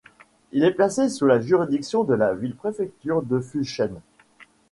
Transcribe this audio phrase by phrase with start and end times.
[0.51, 3.99] Il est placé sous la juridiction de la ville-préfecture de Fushun.